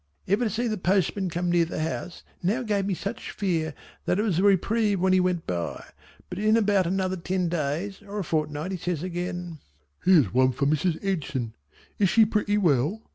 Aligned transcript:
Ever 0.27 0.45
to 0.45 0.49
see 0.49 0.67
the 0.67 0.79
postman 0.79 1.29
come 1.29 1.51
near 1.51 1.63
the 1.65 1.79
house 1.83 2.23
now 2.41 2.63
gave 2.63 2.87
me 2.87 2.95
such 2.95 3.29
I 3.29 3.39
fear 3.39 3.73
that 4.05 4.17
it 4.17 4.23
was 4.23 4.39
a 4.39 4.43
reprieve 4.43 4.99
when 4.99 5.13
he 5.13 5.19
went 5.19 5.45
by, 5.45 5.91
but 6.27 6.39
in 6.39 6.57
about 6.57 6.87
another 6.87 7.17
ten 7.17 7.49
days 7.49 8.01
or 8.01 8.17
a 8.17 8.23
fortnight 8.23 8.71
he 8.71 8.77
says 8.77 9.03
again, 9.03 9.59
"Here's 10.03 10.33
one 10.33 10.53
for 10.53 10.65
Mrs. 10.65 10.97
Edson. 11.05 11.53
Is 11.99 12.09
she 12.09 12.25
pretty 12.25 12.57
well?" 12.57 13.03